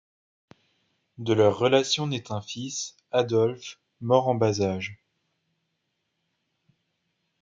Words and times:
De 1.19 1.31
leur 1.33 1.59
relation 1.59 2.07
nait 2.07 2.31
un 2.31 2.41
fils, 2.41 2.95
Adolphe, 3.11 3.79
mort 3.99 4.29
en 4.29 4.33
bas 4.33 4.59
âge. 4.61 4.97